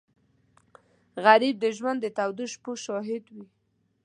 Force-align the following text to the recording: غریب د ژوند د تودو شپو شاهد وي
غریب 1.23 1.55
د 1.63 1.65
ژوند 1.77 1.99
د 2.01 2.07
تودو 2.17 2.45
شپو 2.53 2.71
شاهد 2.85 3.23
وي 3.33 3.45